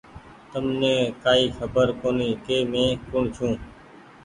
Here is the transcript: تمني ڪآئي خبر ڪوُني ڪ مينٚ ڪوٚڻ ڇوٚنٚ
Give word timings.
تمني 0.51 0.93
ڪآئي 1.23 1.45
خبر 1.57 1.87
ڪوُني 2.01 2.29
ڪ 2.45 2.47
مينٚ 2.71 2.99
ڪوٚڻ 3.07 3.23
ڇوٚنٚ 3.35 3.59